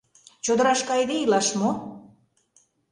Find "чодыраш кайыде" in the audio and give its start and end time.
0.45-1.15